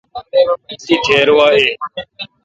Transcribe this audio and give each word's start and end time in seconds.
تی 0.87 0.95
تھیر 1.03 1.27
وا 1.37 1.47
این۔ 1.55 1.69